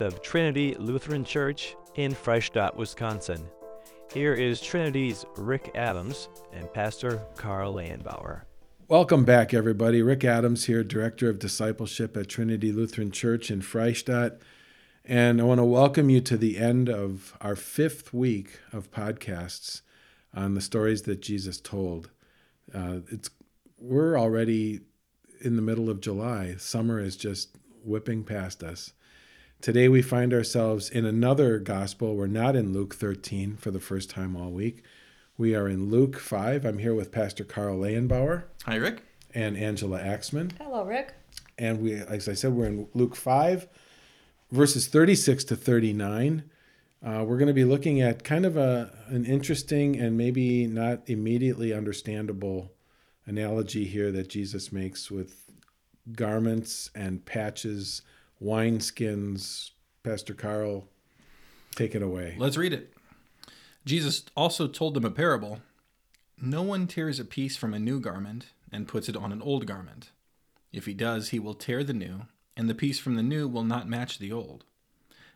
[0.00, 3.42] of Trinity Lutheran Church in Freistadt, Wisconsin.
[4.12, 8.42] Here is Trinity's Rick Adams and Pastor Carl Lanbauer.
[8.88, 10.02] Welcome back, everybody.
[10.02, 14.38] Rick Adams here, Director of Discipleship at Trinity Lutheran Church in Freistadt.
[15.02, 19.80] And I want to welcome you to the end of our fifth week of podcasts
[20.34, 22.10] on the stories that Jesus told.
[22.74, 23.30] Uh, it's
[23.78, 24.80] we're already
[25.40, 26.56] in the middle of July.
[26.58, 28.92] Summer is just whipping past us.
[29.60, 32.14] Today we find ourselves in another gospel.
[32.14, 34.82] We're not in Luke 13 for the first time all week.
[35.38, 36.64] We are in Luke 5.
[36.64, 38.44] I'm here with Pastor Carl Leyenbauer.
[38.66, 39.02] Hi, Rick.
[39.34, 40.52] And Angela Axman.
[40.58, 41.14] Hello, Rick.
[41.58, 43.66] And we, as I said, we're in Luke 5,
[44.52, 46.44] verses 36 to 39.
[47.04, 51.00] Uh, we're going to be looking at kind of a, an interesting and maybe not
[51.06, 52.72] immediately understandable
[53.26, 55.50] analogy here that Jesus makes with
[56.12, 58.02] garments and patches,
[58.42, 59.70] wineskins.
[60.02, 60.88] Pastor Carl,
[61.74, 62.36] take it away.
[62.38, 62.92] Let's read it.
[63.84, 65.60] Jesus also told them a parable
[66.40, 69.66] No one tears a piece from a new garment and puts it on an old
[69.66, 70.10] garment.
[70.72, 72.22] If he does, he will tear the new,
[72.56, 74.64] and the piece from the new will not match the old.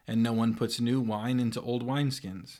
[0.07, 2.59] And no one puts new wine into old wineskins.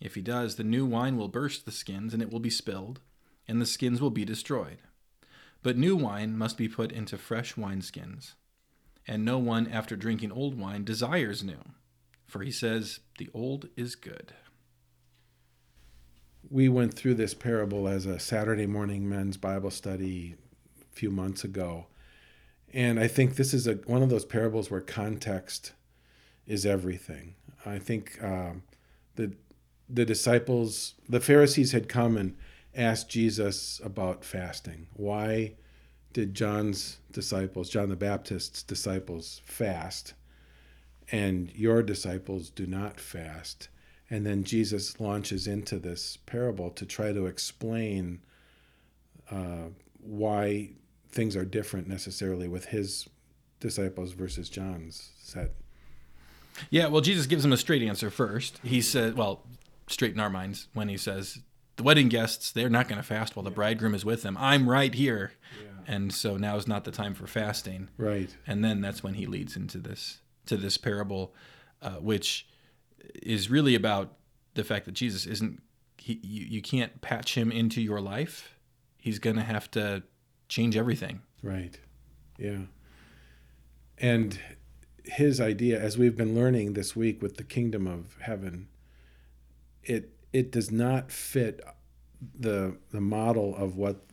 [0.00, 3.00] If he does, the new wine will burst the skins, and it will be spilled,
[3.48, 4.78] and the skins will be destroyed.
[5.62, 8.34] But new wine must be put into fresh wineskins.
[9.06, 11.62] And no one, after drinking old wine, desires new,
[12.26, 14.32] for he says, The old is good
[16.50, 20.34] we went through this parable as a Saturday morning men's Bible study
[20.80, 21.86] a few months ago.
[22.72, 25.72] And I think this is a, one of those parables where context
[26.46, 27.34] is everything.
[27.64, 28.62] I think um,
[29.16, 29.32] the,
[29.88, 32.36] the disciples, the Pharisees had come and
[32.74, 34.88] asked Jesus about fasting.
[34.94, 35.54] Why
[36.14, 40.14] did John's disciples, John the Baptist's disciples, fast,
[41.12, 43.68] and your disciples do not fast?
[44.08, 48.20] And then Jesus launches into this parable to try to explain
[49.30, 49.68] uh,
[50.00, 50.70] why
[51.10, 53.08] things are different necessarily with his
[53.60, 55.52] disciples versus John's set.
[56.70, 58.60] Yeah, well, Jesus gives him a straight answer first.
[58.62, 59.42] He said, well,
[59.88, 61.40] straight in our minds, when he says,
[61.76, 64.36] the wedding guests, they're not going to fast while the bridegroom is with them.
[64.38, 65.32] I'm right here.
[65.60, 65.73] Yeah.
[65.86, 67.88] And so now is not the time for fasting.
[67.96, 68.34] Right.
[68.46, 71.34] And then that's when he leads into this to this parable,
[71.82, 72.46] uh, which
[73.22, 74.14] is really about
[74.54, 75.62] the fact that Jesus isn't
[75.96, 78.58] he you, you can't patch him into your life.
[78.98, 80.02] He's going to have to
[80.48, 81.22] change everything.
[81.42, 81.78] Right.
[82.38, 82.60] Yeah.
[83.98, 84.38] And
[85.04, 88.68] his idea as we've been learning this week with the kingdom of heaven
[89.82, 91.60] it it does not fit
[92.38, 94.04] the the model of what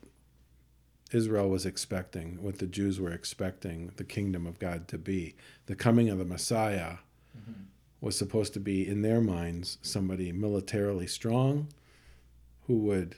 [1.11, 5.35] Israel was expecting, what the Jews were expecting the kingdom of God to be.
[5.65, 6.97] The coming of the Messiah
[7.37, 7.63] mm-hmm
[8.01, 11.67] was supposed to be, in their minds, somebody militarily strong
[12.65, 13.15] who would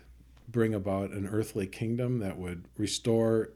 [0.50, 3.50] bring about an earthly kingdom that would restore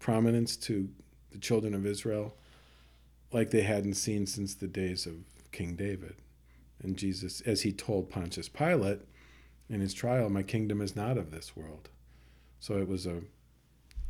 [0.00, 0.88] prominence to
[1.30, 2.34] the children of Israel
[3.32, 5.14] like they hadn't seen since the days of
[5.52, 6.16] King David.
[6.82, 9.00] And Jesus, as he told Pontius Pilate
[9.70, 11.88] in his trial, My kingdom is not of this world.
[12.58, 13.20] So it was a,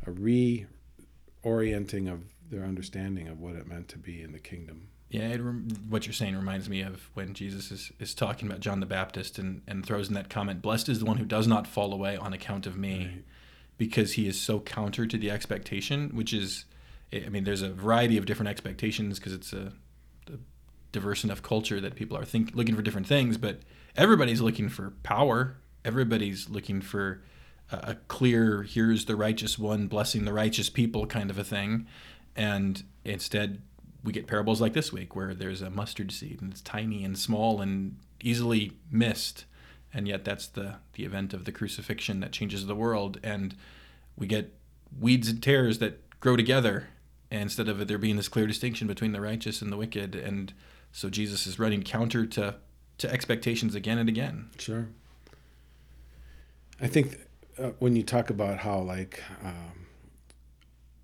[0.05, 5.29] a reorienting of their understanding of what it meant to be in the kingdom yeah,
[5.29, 5.37] it,
[5.87, 9.37] what you're saying reminds me of when Jesus is, is talking about John the Baptist
[9.37, 12.17] and, and throws in that comment, Blessed is the one who does not fall away
[12.17, 13.23] on account of me, right.
[13.77, 16.65] because he is so counter to the expectation, which is,
[17.13, 19.73] I mean, there's a variety of different expectations because it's a,
[20.27, 20.37] a,
[20.91, 23.59] diverse enough culture that people are think, looking for different things, but
[23.95, 25.57] everybody's looking for power.
[25.83, 27.21] Everybody's looking for
[27.71, 31.87] a, clear, here's the righteous one blessing the righteous people kind of a thing.
[32.35, 33.61] And instead,
[34.03, 37.17] we get parables like this week where there's a mustard seed and it's tiny and
[37.17, 39.45] small and easily missed.
[39.93, 43.19] And yet that's the the event of the crucifixion that changes the world.
[43.23, 43.55] And
[44.15, 44.53] we get
[44.99, 46.87] weeds and tares that grow together
[47.31, 50.15] instead of there being this clear distinction between the righteous and the wicked.
[50.15, 50.53] And
[50.91, 52.55] so Jesus is running counter to
[52.97, 54.49] to expectations again and again.
[54.57, 54.87] Sure.
[56.81, 57.17] I think
[57.57, 59.87] uh, when you talk about how like um,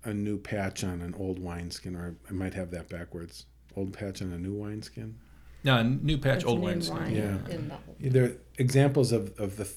[0.04, 3.46] a new patch on an old wineskin, or I might have that backwards.
[3.76, 5.18] Old patch on a new wineskin.
[5.64, 6.96] No, new patch, That's old wineskin.
[6.96, 7.38] Wine yeah,
[8.00, 9.70] the there are examples of, of the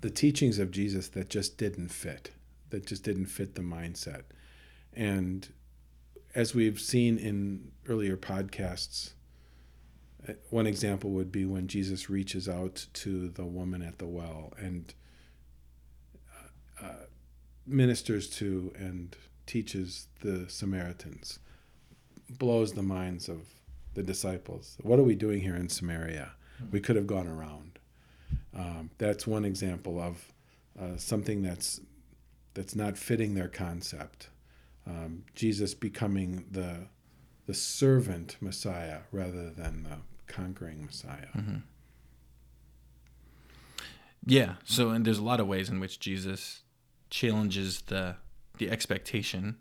[0.00, 2.30] the teachings of Jesus that just didn't fit,
[2.70, 4.22] that just didn't fit the mindset,
[4.94, 5.48] and
[6.34, 9.12] as we've seen in earlier podcasts,
[10.28, 14.52] uh, one example would be when Jesus reaches out to the woman at the well
[14.58, 14.94] and
[16.82, 17.06] uh,
[17.66, 21.38] ministers to and teaches the Samaritans,
[22.28, 23.40] blows the minds of
[23.94, 24.76] the disciples.
[24.82, 26.32] What are we doing here in Samaria?
[26.70, 27.78] We could have gone around.
[28.54, 30.32] Um, that's one example of
[30.80, 31.80] uh, something that's
[32.54, 34.28] that's not fitting their concept.
[34.86, 36.88] Um, Jesus becoming the
[37.46, 41.28] the servant Messiah rather than the conquering Messiah.
[41.36, 41.56] Mm-hmm.
[44.24, 44.54] Yeah.
[44.64, 46.62] So, and there's a lot of ways in which Jesus
[47.10, 48.16] challenges the
[48.58, 49.56] the expectation,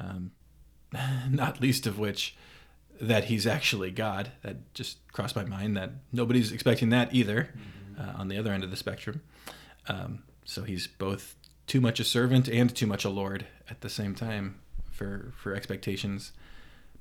[0.00, 0.32] um,
[1.30, 2.36] not least of which
[3.00, 4.32] that he's actually God.
[4.42, 8.00] That just crossed my mind that nobody's expecting that either mm-hmm.
[8.00, 9.22] uh, on the other end of the spectrum.
[9.88, 11.34] Um, so he's both
[11.66, 15.54] too much a servant and too much a lord at the same time for for
[15.54, 16.32] expectations.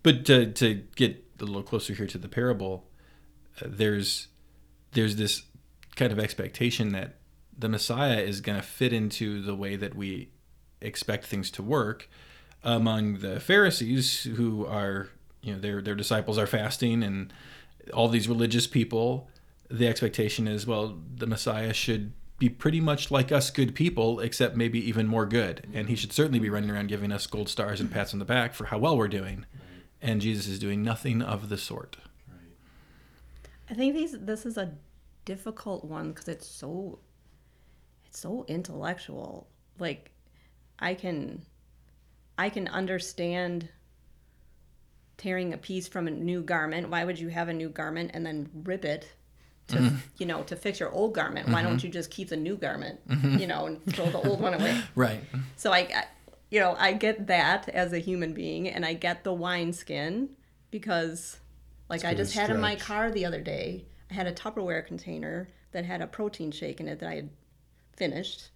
[0.04, 2.88] But to to get a little closer here to the parable,
[3.62, 4.28] uh, there's
[4.94, 5.44] there's this
[5.96, 7.16] kind of expectation that
[7.58, 10.30] the Messiah is going to fit into the way that we
[10.82, 12.10] expect things to work
[12.64, 15.10] among the Pharisees who are
[15.42, 17.34] you know their their disciples are fasting and
[17.94, 19.30] all these religious people.
[19.70, 24.56] The expectation is well the Messiah should be pretty much like us good people except
[24.56, 25.68] maybe even more good.
[25.74, 28.26] And he should certainly be running around giving us gold stars and pats on the
[28.26, 29.46] back for how well we're doing.
[30.02, 31.98] And Jesus is doing nothing of the sort.
[33.70, 34.74] I think these this is a
[35.24, 37.11] difficult one because it's so it's
[38.12, 39.48] so intellectual
[39.80, 40.12] like
[40.80, 41.46] I can
[42.38, 43.70] I can understand
[45.18, 46.90] tearing a piece from a new garment.
[46.90, 49.08] Why would you have a new garment and then rip it
[49.68, 49.96] to mm-hmm.
[50.18, 51.46] you know to fix your old garment?
[51.46, 51.54] Mm-hmm.
[51.54, 51.88] Why don't mm-hmm.
[51.88, 53.38] you just keep the new garment, mm-hmm.
[53.38, 54.82] you know, and throw the old one away?
[54.96, 55.22] Right.
[55.56, 56.06] So I
[56.50, 60.30] you know, I get that as a human being and I get the wine skin
[60.70, 61.40] because
[61.90, 65.48] like I just had in my car the other day, I had a Tupperware container
[65.72, 67.30] that had a protein shake in it that I had
[68.02, 68.50] finished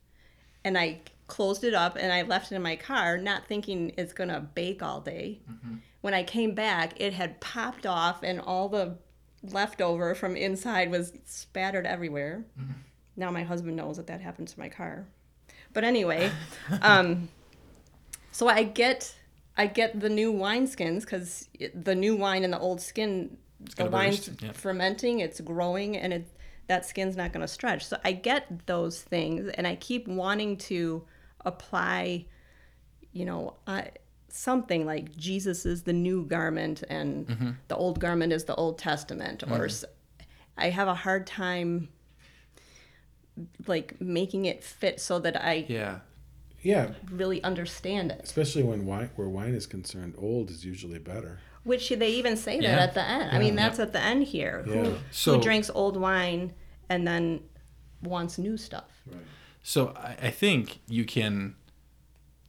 [0.63, 4.11] and I closed it up and I left it in my car, not thinking it's
[4.11, 5.39] gonna bake all day.
[5.49, 5.75] Mm-hmm.
[6.01, 8.97] When I came back, it had popped off and all the
[9.43, 12.43] leftover from inside was spattered everywhere.
[12.59, 12.71] Mm-hmm.
[13.15, 15.05] Now my husband knows that that happened to my car.
[15.71, 16.31] But anyway,
[16.81, 17.29] um,
[18.31, 19.15] so I get
[19.55, 23.37] I get the new wine skins because the new wine and the old skin,
[23.77, 24.51] the wine's yeah.
[24.53, 26.27] fermenting, it's growing, and it
[26.67, 27.85] that skin's not going to stretch.
[27.85, 31.03] So I get those things, and I keep wanting to
[31.41, 32.25] apply,
[33.11, 33.91] you know, I,
[34.29, 37.51] something like Jesus is the new garment and mm-hmm.
[37.69, 39.53] the old garment is the Old Testament, mm-hmm.
[39.53, 39.69] or
[40.57, 41.89] I have a hard time
[43.67, 45.99] like making it fit so that I yeah
[46.61, 48.21] yeah really understand it.
[48.23, 51.39] Especially when wine where wine is concerned, old is usually better.
[51.65, 52.75] Which they even say yeah.
[52.75, 53.29] that at the end.
[53.31, 53.35] Yeah.
[53.35, 54.63] I mean, that's at the end here.
[54.65, 54.73] Yeah.
[54.73, 56.53] Who, so, who drinks old wine
[56.89, 57.41] and then
[58.01, 58.89] wants new stuff?
[59.05, 59.19] Right.
[59.63, 61.55] So I, I think you can.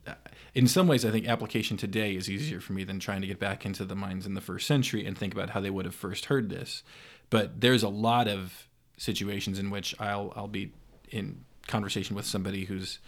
[0.07, 0.15] Uh,
[0.55, 3.41] in some ways, I think application today is easier for me than trying to get
[3.41, 5.95] back into the minds in the first century and think about how they would have
[5.95, 6.83] first heard this.
[7.31, 8.69] But there's a lot of
[8.99, 10.73] situations in which I'll I'll be
[11.11, 12.99] in conversation with somebody who's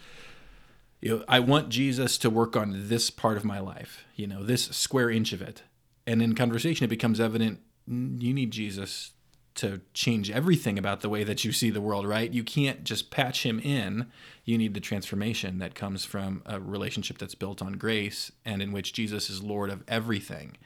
[1.00, 4.42] you know I want Jesus to work on this part of my life, you know,
[4.42, 5.62] this square inch of it.
[6.08, 9.12] And in conversation it becomes evident mm, you need Jesus
[9.56, 12.32] to change everything about the way that you see the world, right?
[12.32, 14.06] You can't just patch him in.
[14.44, 18.70] You need the transformation that comes from a relationship that's built on grace and in
[18.70, 20.56] which Jesus is Lord of everything.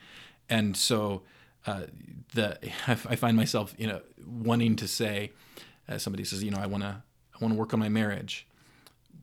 [0.47, 1.23] And so,
[1.65, 1.87] uh,
[2.35, 5.31] the I find myself, you know, wanting to say,
[5.89, 7.01] uh, somebody says, you know, I want to,
[7.33, 8.47] I want to work on my marriage.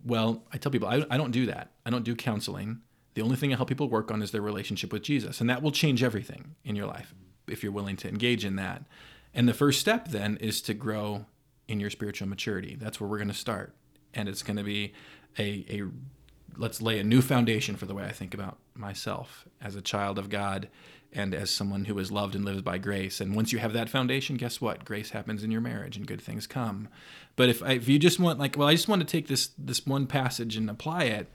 [0.04, 1.70] Well, I tell people, I, I don't do that.
[1.86, 2.80] I don't do counseling.
[3.14, 5.62] The only thing I help people work on is their relationship with Jesus, and that
[5.62, 7.14] will change everything in your life
[7.48, 8.84] if you're willing to engage in that.
[9.34, 11.26] And the first step then is to grow
[11.68, 12.76] in your spiritual maturity.
[12.78, 13.74] That's where we're going to start.
[14.14, 14.92] And it's going to be
[15.38, 15.82] a, a
[16.56, 20.18] let's lay a new foundation for the way I think about myself as a child
[20.18, 20.68] of God
[21.12, 23.20] and as someone who is loved and lives by grace.
[23.20, 24.84] And once you have that foundation, guess what?
[24.84, 26.88] Grace happens in your marriage and good things come.
[27.36, 29.86] But if, if you just want like, well, I just want to take this this
[29.86, 31.32] one passage and apply it,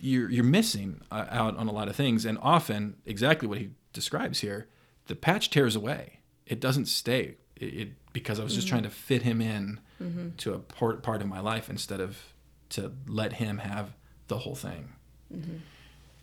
[0.00, 2.24] you're you're missing uh, out on a lot of things.
[2.24, 4.68] And often, exactly what he describes here,
[5.06, 7.36] the patch tears away it doesn't stay.
[7.56, 8.76] It, it because I was just mm-hmm.
[8.76, 10.28] trying to fit him in mm-hmm.
[10.38, 12.32] to a part part of my life instead of
[12.70, 13.94] to let him have
[14.28, 14.92] the whole thing.
[15.34, 15.56] Mm-hmm.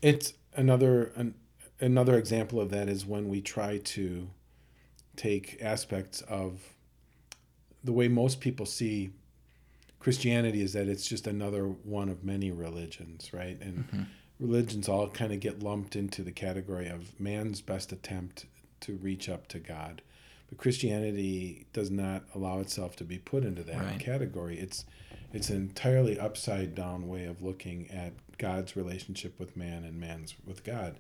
[0.02, 1.36] It's another an,
[1.80, 4.30] another example of that is when we try to
[5.16, 6.74] take aspects of
[7.84, 9.12] the way most people see
[10.04, 13.58] Christianity is that it's just another one of many religions, right?
[13.62, 14.02] And mm-hmm.
[14.38, 18.46] religions all kind of get lumped into the category of man's best attempt
[18.82, 20.02] to reach up to God.
[20.50, 24.00] But Christianity does not allow itself to be put into that right.
[24.00, 24.60] category.
[24.60, 24.86] It's
[25.32, 30.36] it's an entirely upside down way of looking at God's relationship with man and man's
[30.46, 31.00] with God.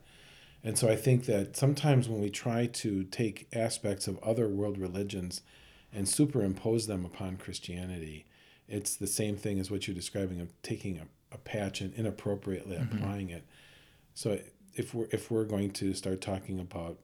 [0.63, 4.77] And so I think that sometimes when we try to take aspects of other world
[4.77, 5.41] religions
[5.91, 8.25] and superimpose them upon Christianity,
[8.73, 12.77] it's the same thing as what you're describing of taking a, a patch and inappropriately
[12.77, 12.97] mm-hmm.
[12.97, 13.43] applying it.
[14.15, 14.39] So
[14.75, 16.97] if we're if we're going to start talking about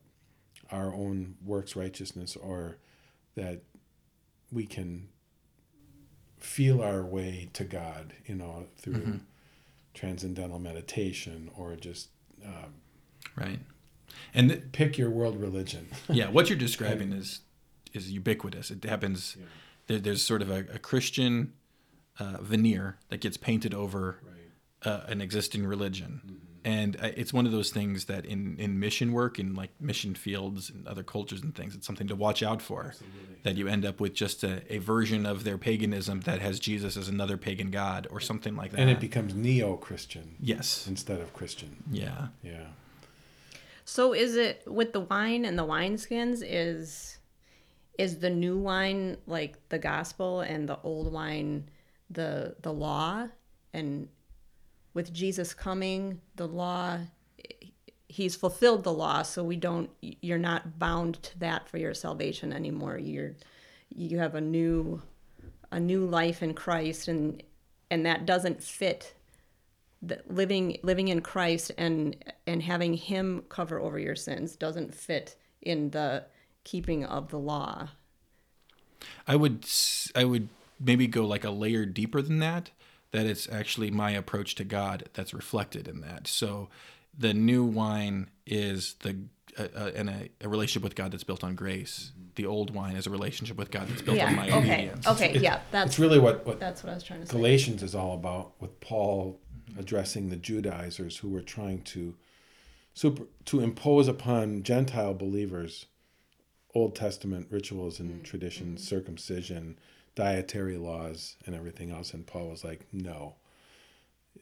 [0.71, 2.77] our own works righteousness or
[3.35, 3.61] that
[4.51, 5.09] we can
[6.37, 9.17] feel our way to God, you know, through mm-hmm.
[9.93, 12.09] transcendental meditation or just
[12.45, 12.73] um,
[13.35, 13.59] right.
[14.33, 15.87] And th- pick your world religion.
[16.09, 17.41] yeah, what you're describing is
[17.93, 18.71] is ubiquitous.
[18.71, 19.37] It happens.
[19.39, 19.45] Yeah.
[19.87, 21.53] There, there's sort of a, a Christian
[22.17, 24.91] uh, veneer that gets painted over right.
[24.91, 26.21] uh, an existing religion.
[26.25, 26.35] Mm-hmm.
[26.65, 30.69] And it's one of those things that in in mission work in like mission fields
[30.69, 32.87] and other cultures and things it's something to watch out for.
[32.87, 33.35] Absolutely.
[33.43, 36.97] that you end up with just a, a version of their paganism that has jesus
[36.97, 40.85] as another pagan god or something like that and it becomes neo-christian yes.
[40.85, 41.77] instead of christian.
[41.89, 42.27] Yeah.
[42.43, 42.65] Yeah.
[43.85, 47.17] So is it with the wine and the wineskins is
[47.97, 51.69] is the new wine like the gospel and the old wine
[52.09, 53.27] the the law
[53.73, 54.09] and
[54.93, 56.99] with Jesus coming, the law,
[58.07, 62.51] he's fulfilled the law, so we don't, you're not bound to that for your salvation
[62.51, 62.97] anymore.
[62.97, 63.35] You're,
[63.89, 65.01] you have a new,
[65.71, 67.41] a new life in Christ, and
[67.91, 69.15] and that doesn't fit.
[70.01, 72.15] The, living living in Christ and
[72.47, 76.25] and having Him cover over your sins doesn't fit in the
[76.63, 77.89] keeping of the law.
[79.27, 79.65] I would
[80.15, 80.49] I would
[80.79, 82.71] maybe go like a layer deeper than that
[83.11, 86.27] that it's actually my approach to God that's reflected in that.
[86.27, 86.69] So
[87.17, 89.17] the new wine is the
[89.57, 92.11] uh, uh, in a, a, relationship with God that's built on grace.
[92.35, 94.27] The old wine is a relationship with God that's built yeah.
[94.27, 94.57] on my okay.
[94.57, 95.07] obedience.
[95.07, 97.31] Okay, it, yeah, that's it's really what, what that's what I was trying to say.
[97.31, 99.39] Galatians is all about with Paul
[99.77, 102.15] addressing the Judaizers who were trying to
[102.93, 105.87] super to impose upon Gentile believers
[106.75, 108.21] Old Testament rituals and mm-hmm.
[108.21, 109.79] traditions, circumcision,
[110.15, 112.13] dietary laws and everything else.
[112.13, 113.35] And paul was like no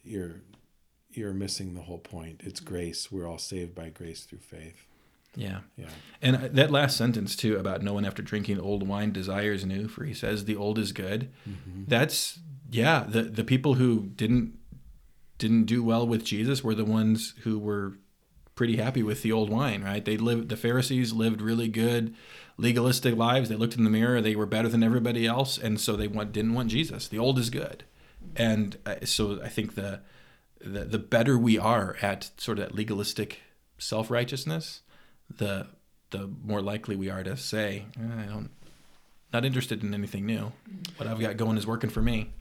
[0.03, 0.41] you're
[1.12, 2.41] you're missing the whole point.
[2.43, 3.12] It's grace.
[3.12, 4.86] We're all saved by grace through faith.
[5.36, 5.59] Yeah.
[5.75, 5.88] Yeah.
[6.21, 10.03] And that last sentence too about no one after drinking old wine desires new for
[10.03, 11.31] he says the old is good.
[11.47, 11.83] Mm-hmm.
[11.88, 14.57] that's yeah the the people who didn't
[15.38, 17.93] didn't do well with jesus were the ones who were
[18.57, 22.13] pretty happy with the old wine right they lived the pharisees lived really good
[22.57, 23.49] legalistic lives.
[23.49, 26.31] They looked in the mirror, they were better than everybody else, and so they want,
[26.31, 27.07] didn't want Jesus.
[27.07, 27.83] The old is good,
[28.35, 30.01] and uh, so I think the,
[30.59, 33.41] the the better we are at sort of that legalistic
[33.77, 34.81] self righteousness,
[35.35, 35.67] the
[36.09, 38.49] the more likely we are to say, eh, I don't,
[39.31, 40.51] not interested in anything new.
[40.97, 42.31] What I've got going is working for me.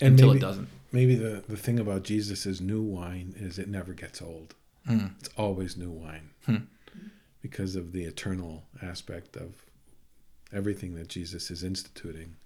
[0.00, 0.68] And until maybe, it doesn't.
[0.92, 4.54] Maybe the, the thing about Jesus is new wine is it never gets old.
[4.86, 5.06] Hmm.
[5.20, 6.30] It's always new wine.
[6.46, 6.56] Hmm
[7.44, 9.66] because of the eternal aspect of
[10.50, 12.36] everything that Jesus is instituting.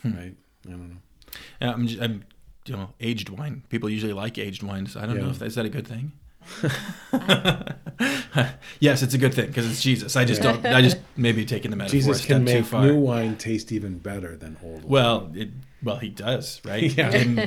[0.00, 0.16] Hmm.
[0.16, 0.34] Right?
[0.66, 0.96] I don't know.
[1.60, 2.24] Yeah, I'm, just, I'm,
[2.64, 3.64] you know, aged wine.
[3.68, 4.96] People usually like aged wines.
[4.96, 5.24] I don't yeah.
[5.24, 6.12] know if that, is that a good thing.
[8.80, 10.16] yes, it's a good thing because it's Jesus.
[10.16, 10.64] I just don't.
[10.64, 14.56] I just maybe taking the metaphor Jesus can make new wine taste even better than
[14.62, 14.84] old.
[14.84, 14.90] Wine.
[14.90, 15.50] Well, it,
[15.82, 16.82] well, he does, right?
[16.96, 17.10] yeah.
[17.10, 17.38] In,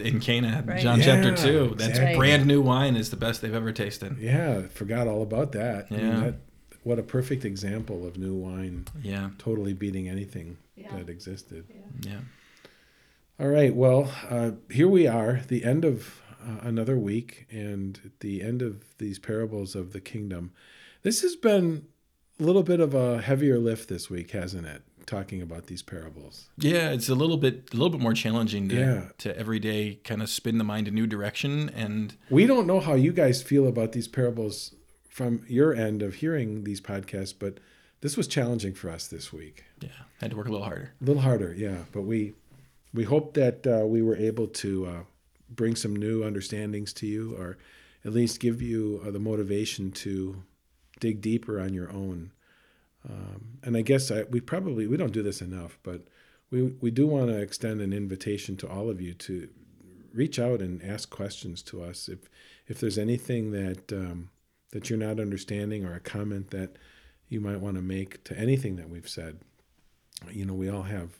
[0.00, 0.80] in Cana, right.
[0.80, 2.16] John yeah, chapter two, that's exactly.
[2.16, 4.18] brand new wine is the best they've ever tasted.
[4.18, 5.90] Yeah, forgot all about that.
[5.90, 6.34] Yeah, I mean, that,
[6.88, 8.86] what a perfect example of new wine.
[9.02, 9.30] Yeah.
[9.38, 10.96] Totally beating anything yeah.
[10.96, 11.66] that existed.
[11.68, 12.12] Yeah.
[12.12, 12.20] yeah.
[13.38, 13.74] All right.
[13.74, 18.62] Well, uh, here we are, the end of uh, another week and at the end
[18.62, 20.52] of these parables of the kingdom.
[21.02, 21.86] This has been
[22.40, 24.82] a little bit of a heavier lift this week, hasn't it?
[25.06, 26.50] Talking about these parables.
[26.58, 29.04] Yeah, it's a little bit a little bit more challenging to yeah.
[29.18, 32.78] to every day kind of spin the mind a new direction and we don't know
[32.78, 34.74] how you guys feel about these parables
[35.08, 37.58] from your end of hearing these podcasts, but
[38.02, 39.64] this was challenging for us this week.
[39.80, 39.88] Yeah,
[40.20, 40.92] had to work a little harder.
[41.00, 41.84] A little harder, yeah.
[41.90, 42.34] But we
[42.94, 45.02] we hope that uh, we were able to uh,
[45.50, 47.58] bring some new understandings to you, or
[48.04, 50.42] at least give you uh, the motivation to
[51.00, 52.32] dig deeper on your own.
[53.08, 56.02] Um, and I guess I, we probably we don't do this enough, but
[56.50, 59.48] we we do want to extend an invitation to all of you to
[60.12, 62.28] reach out and ask questions to us if
[62.66, 64.30] if there's anything that um,
[64.72, 66.76] that you're not understanding or a comment that
[67.28, 69.38] you might want to make to anything that we've said.
[70.30, 71.10] You know, we all have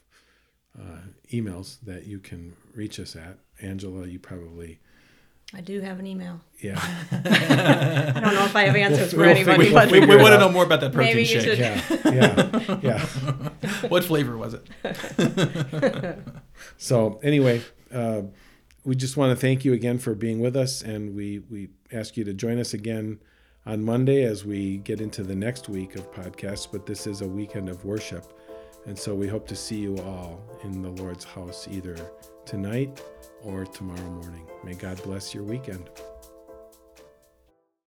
[0.79, 1.01] uh,
[1.33, 3.39] emails that you can reach us at.
[3.61, 4.81] Angela, you probably.
[5.55, 6.41] I do have an email.
[6.61, 6.79] Yeah.
[7.11, 10.35] I don't know if I have answers we'll, for anybody, we, but we, we want
[10.35, 11.43] to know more about that protein maybe shake.
[11.43, 11.59] Should.
[11.59, 13.07] Yeah, yeah, yeah.
[13.89, 16.19] what flavor was it?
[16.77, 17.63] so anyway,
[17.93, 18.23] uh,
[18.85, 22.19] we just want to thank you again for being with us, and we we ask
[22.19, 23.19] you to join us again
[23.65, 27.27] on Monday as we get into the next week of podcasts, but this is a
[27.27, 28.35] weekend of worship.
[28.87, 31.97] And so we hope to see you all in the Lord's house either
[32.47, 33.03] tonight
[33.45, 34.47] or tomorrow morning.
[34.65, 35.89] May God bless your weekend.